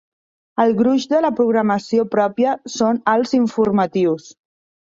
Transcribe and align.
El 0.63 0.71
gruix 0.79 1.05
de 1.11 1.19
la 1.25 1.31
programació 1.41 2.07
pròpia 2.17 2.57
són 2.79 3.01
els 3.15 3.37
informatius. 3.43 4.31